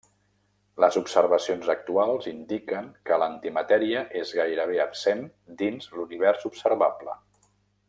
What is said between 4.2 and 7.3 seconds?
és gairebé absent dins l'univers observable.